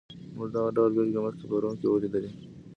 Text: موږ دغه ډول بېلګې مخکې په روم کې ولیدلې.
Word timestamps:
موږ 0.35 0.47
دغه 0.55 0.69
ډول 0.75 0.91
بېلګې 0.95 1.19
مخکې 1.25 1.45
په 1.49 1.55
روم 1.61 1.73
کې 1.81 1.87
ولیدلې. 1.89 2.31